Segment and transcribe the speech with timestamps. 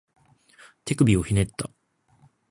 [0.83, 1.69] 手首をひねった